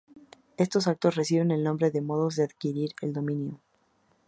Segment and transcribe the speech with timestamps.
[0.57, 3.59] Estos actos reciben el nombre de modos de adquirir el dominio.